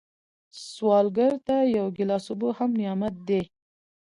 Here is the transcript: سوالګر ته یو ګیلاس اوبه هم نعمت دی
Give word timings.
سوالګر 0.71 1.33
ته 1.47 1.55
یو 1.75 1.85
ګیلاس 1.97 2.25
اوبه 2.31 2.49
هم 2.57 2.71
نعمت 2.81 3.15
دی 3.27 3.41